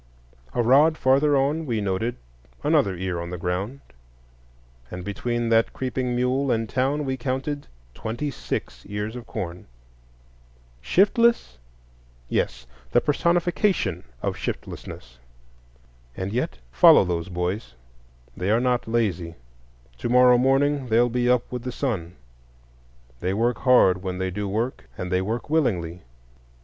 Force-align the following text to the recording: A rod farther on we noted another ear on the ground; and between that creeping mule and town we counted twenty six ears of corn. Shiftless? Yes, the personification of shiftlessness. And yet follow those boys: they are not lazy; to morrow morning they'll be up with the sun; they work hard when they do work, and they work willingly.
A 0.55 0.63
rod 0.63 0.97
farther 0.97 1.37
on 1.37 1.67
we 1.67 1.79
noted 1.79 2.15
another 2.63 2.95
ear 2.95 3.21
on 3.21 3.29
the 3.29 3.37
ground; 3.37 3.81
and 4.89 5.05
between 5.05 5.49
that 5.49 5.73
creeping 5.73 6.15
mule 6.15 6.49
and 6.49 6.67
town 6.67 7.05
we 7.05 7.15
counted 7.17 7.67
twenty 7.93 8.31
six 8.31 8.83
ears 8.87 9.15
of 9.15 9.27
corn. 9.27 9.67
Shiftless? 10.81 11.59
Yes, 12.29 12.65
the 12.91 12.99
personification 12.99 14.03
of 14.23 14.35
shiftlessness. 14.37 15.19
And 16.17 16.33
yet 16.33 16.57
follow 16.71 17.05
those 17.05 17.29
boys: 17.29 17.75
they 18.35 18.49
are 18.49 18.59
not 18.59 18.87
lazy; 18.87 19.35
to 19.99 20.09
morrow 20.09 20.39
morning 20.39 20.87
they'll 20.87 21.09
be 21.09 21.29
up 21.29 21.43
with 21.51 21.61
the 21.61 21.71
sun; 21.71 22.15
they 23.19 23.35
work 23.35 23.59
hard 23.59 24.01
when 24.01 24.17
they 24.17 24.31
do 24.31 24.49
work, 24.49 24.85
and 24.97 25.11
they 25.11 25.21
work 25.21 25.47
willingly. 25.51 26.01